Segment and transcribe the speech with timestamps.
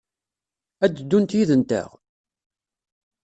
[0.83, 1.89] Ad d-ddunt yid-nteɣ?